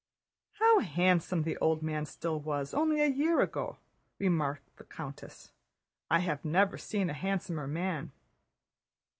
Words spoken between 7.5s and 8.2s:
man."